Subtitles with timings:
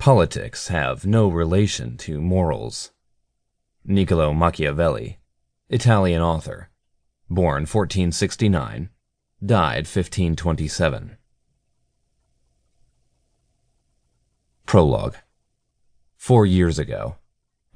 [0.00, 2.90] Politics have no relation to morals.
[3.84, 5.18] Niccolo Machiavelli,
[5.68, 6.70] Italian author,
[7.28, 8.88] born 1469,
[9.44, 11.18] died 1527.
[14.64, 15.16] Prologue.
[16.16, 17.16] Four years ago,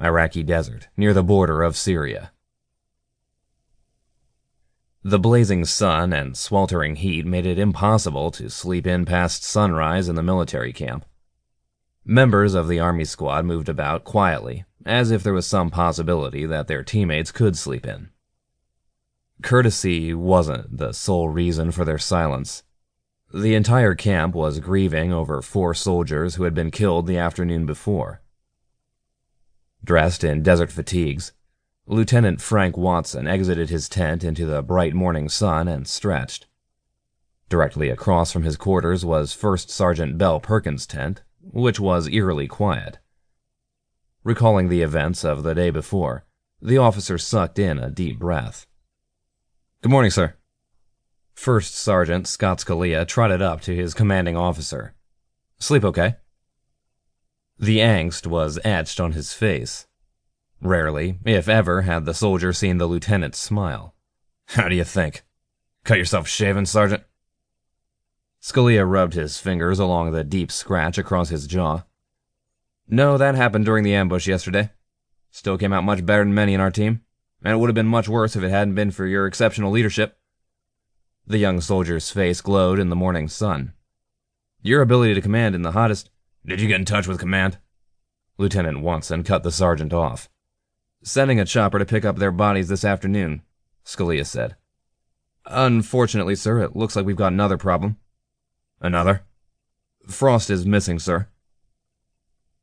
[0.00, 2.32] Iraqi desert, near the border of Syria.
[5.02, 10.14] The blazing sun and sweltering heat made it impossible to sleep in past sunrise in
[10.14, 11.04] the military camp.
[12.06, 16.68] Members of the army squad moved about quietly, as if there was some possibility that
[16.68, 18.10] their teammates could sleep in.
[19.42, 22.62] Courtesy wasn't the sole reason for their silence.
[23.32, 28.20] The entire camp was grieving over four soldiers who had been killed the afternoon before.
[29.82, 31.32] Dressed in desert fatigues,
[31.86, 36.46] Lieutenant Frank Watson exited his tent into the bright morning sun and stretched.
[37.48, 42.98] Directly across from his quarters was First Sergeant Bell Perkins' tent, which was eerily quiet.
[44.22, 46.24] Recalling the events of the day before,
[46.60, 48.66] the officer sucked in a deep breath.
[49.82, 50.34] Good morning, sir.
[51.34, 54.94] First Sergeant Scott Scalia trotted up to his commanding officer.
[55.58, 56.16] Sleep okay?
[57.58, 59.86] The angst was etched on his face.
[60.60, 63.94] Rarely, if ever, had the soldier seen the lieutenant smile.
[64.48, 65.22] How do you think?
[65.84, 67.02] Cut yourself shaving, Sergeant?
[68.44, 71.84] Scalia rubbed his fingers along the deep scratch across his jaw.
[72.86, 74.70] No, that happened during the ambush yesterday.
[75.30, 77.00] Still came out much better than many in our team,
[77.42, 80.18] and it would have been much worse if it hadn't been for your exceptional leadership.
[81.26, 83.72] The young soldier's face glowed in the morning sun.
[84.60, 86.10] Your ability to command in the hottest.
[86.44, 87.56] Did you get in touch with command?
[88.36, 90.28] Lieutenant Watson cut the sergeant off.
[91.02, 93.40] Sending a chopper to pick up their bodies this afternoon,
[93.86, 94.56] Scalia said.
[95.46, 97.96] Unfortunately, sir, it looks like we've got another problem.
[98.84, 99.22] Another?
[100.06, 101.28] Frost is missing, sir.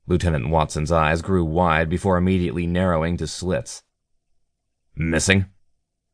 [0.05, 3.81] Lieutenant Watson's eyes grew wide before immediately narrowing to slits.
[4.95, 5.47] Missing?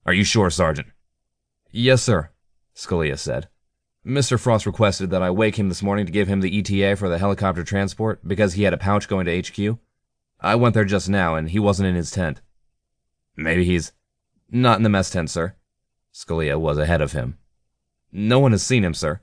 [0.06, 0.88] Are you sure, Sergeant?
[1.72, 2.30] Yes, sir,
[2.74, 3.50] Scalia said.
[4.06, 4.40] Mr.
[4.40, 7.18] Frost requested that I wake him this morning to give him the ETA for the
[7.18, 9.78] helicopter transport because he had a pouch going to HQ.
[10.40, 12.40] I went there just now and he wasn't in his tent.
[13.36, 13.92] Maybe he's
[14.50, 15.56] not in the mess tent, sir.
[16.14, 17.40] Scalia was ahead of him.
[18.10, 19.20] No one has seen him, sir.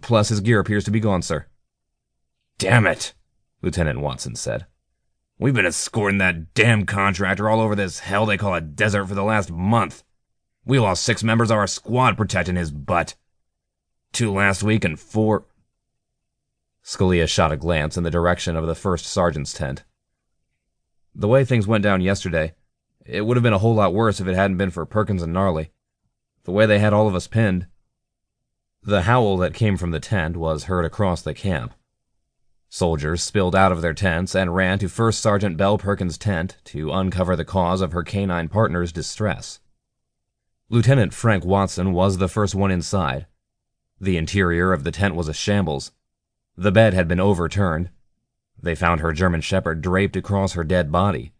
[0.00, 1.46] Plus, his gear appears to be gone, sir.
[2.58, 3.14] Damn it,
[3.62, 4.66] Lieutenant Watson said.
[5.38, 9.14] We've been escorting that damn contractor all over this hell they call a desert for
[9.14, 10.04] the last month.
[10.64, 13.14] We lost six members of our squad protecting his butt.
[14.12, 15.44] Two last week and four.
[16.84, 19.84] Scalia shot a glance in the direction of the first sergeant's tent.
[21.14, 22.54] The way things went down yesterday,
[23.04, 25.32] it would have been a whole lot worse if it hadn't been for Perkins and
[25.32, 25.70] Gnarly.
[26.44, 27.66] The way they had all of us pinned.
[28.86, 31.72] The howl that came from the tent was heard across the camp.
[32.68, 36.92] Soldiers spilled out of their tents and ran to First Sergeant Bell Perkins' tent to
[36.92, 39.58] uncover the cause of her canine partner's distress.
[40.68, 43.26] Lieutenant Frank Watson was the first one inside.
[43.98, 45.92] The interior of the tent was a shambles.
[46.54, 47.88] The bed had been overturned.
[48.62, 51.32] They found her German Shepherd draped across her dead body.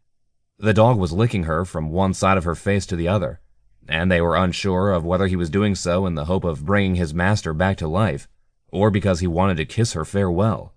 [0.58, 3.40] The dog was licking her from one side of her face to the other
[3.88, 6.94] and they were unsure of whether he was doing so in the hope of bringing
[6.94, 8.28] his master back to life,
[8.68, 10.74] or because he wanted to kiss her farewell.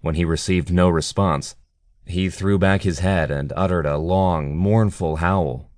[0.00, 1.56] When he received no response,
[2.06, 5.70] he threw back his head and uttered a long, mournful howl.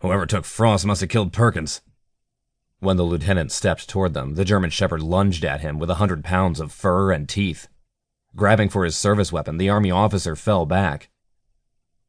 [0.00, 1.80] Whoever took Frost must have killed Perkins.
[2.78, 6.22] When the lieutenant stepped toward them, the German Shepherd lunged at him with a hundred
[6.22, 7.68] pounds of fur and teeth.
[8.36, 11.08] Grabbing for his service weapon, the army officer fell back.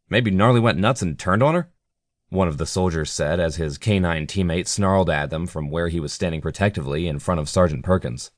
[0.09, 1.71] Maybe Gnarly went nuts and turned on her?
[2.35, 5.99] One of the soldiers said as his canine teammate snarled at them from where he
[5.99, 8.31] was standing protectively in front of Sergeant Perkins.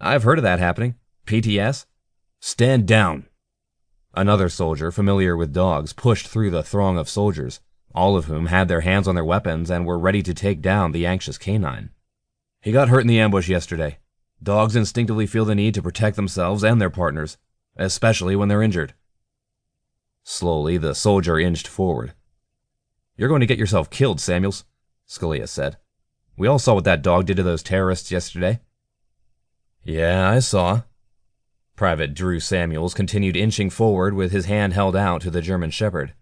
[0.00, 0.96] I've heard of that happening.
[1.26, 1.86] PTS?
[2.40, 3.26] Stand down!
[4.14, 7.60] Another soldier, familiar with dogs, pushed through the throng of soldiers,
[7.94, 10.92] all of whom had their hands on their weapons and were ready to take down
[10.92, 11.90] the anxious canine.
[12.60, 13.98] He got hurt in the ambush yesterday.
[14.42, 17.38] Dogs instinctively feel the need to protect themselves and their partners,
[17.76, 18.94] especially when they're injured.
[20.24, 22.14] Slowly, the soldier inched forward,
[23.16, 24.64] you're going to get yourself killed, Samuels,
[25.08, 25.76] Scalia said.
[26.36, 28.60] We all saw what that dog did to those terrorists yesterday.
[29.84, 30.82] Yeah, I saw.
[31.76, 36.14] Private Drew Samuels continued inching forward with his hand held out to the German Shepherd.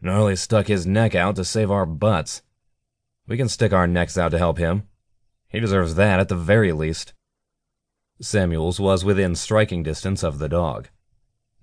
[0.00, 2.42] Gnarly stuck his neck out to save our butts.
[3.26, 4.84] We can stick our necks out to help him.
[5.48, 7.14] He deserves that at the very least.
[8.20, 10.88] Samuels was within striking distance of the dog.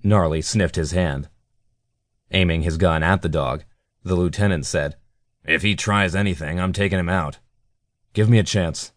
[0.03, 1.29] Gnarly sniffed his hand.
[2.31, 3.63] Aiming his gun at the dog,
[4.03, 4.95] the lieutenant said.
[5.45, 7.39] If he tries anything, I'm taking him out.
[8.13, 8.91] Give me a chance.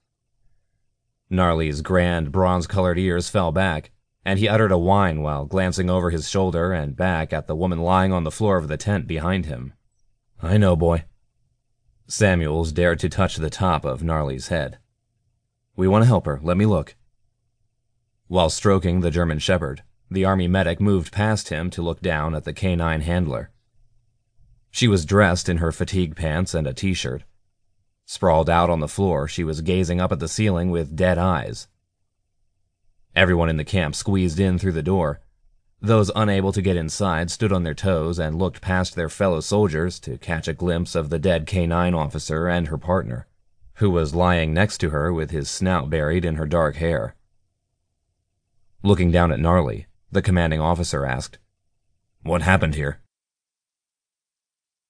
[1.28, 3.90] Gnarly's grand, bronze colored ears fell back,
[4.24, 7.80] and he uttered a whine while glancing over his shoulder and back at the woman
[7.80, 9.72] lying on the floor of the tent behind him.
[10.42, 11.04] I know, boy.
[12.06, 14.78] Samuels dared to touch the top of Gnarly's head.
[15.74, 16.38] We want to help her.
[16.42, 16.94] Let me look.
[18.28, 22.44] While stroking the German Shepherd, the army medic moved past him to look down at
[22.44, 23.50] the canine handler.
[24.76, 27.24] She was dressed in her fatigue pants and a t shirt.
[28.04, 31.66] Sprawled out on the floor, she was gazing up at the ceiling with dead eyes.
[33.14, 35.22] Everyone in the camp squeezed in through the door.
[35.80, 39.98] Those unable to get inside stood on their toes and looked past their fellow soldiers
[40.00, 43.26] to catch a glimpse of the dead K9 officer and her partner,
[43.76, 47.14] who was lying next to her with his snout buried in her dark hair.
[48.82, 51.38] Looking down at Gnarly, the commanding officer asked,
[52.22, 53.00] What happened here?